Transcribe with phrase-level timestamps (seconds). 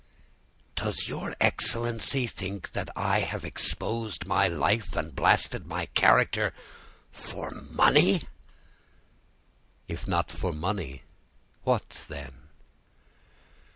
[0.73, 6.53] "Does your excellency think that I have exposed my life, and blasted my character,
[7.11, 8.23] for money?"
[9.87, 11.03] "If not for money,
[11.65, 12.31] what then?"